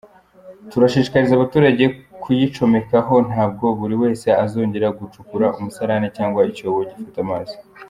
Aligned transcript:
Turashishikariza 0.71 1.33
abaturage 1.35 1.83
kuyicomekaho, 2.21 3.13
ntabwo 3.29 3.65
buri 3.79 3.95
wese 4.01 4.27
azongera 4.43 4.95
gucukura 4.99 5.47
umusarane 5.57 6.07
cyangwa 6.17 6.47
icyobo 6.51 6.79
gifata 6.89 7.19
amazi. 7.27 7.55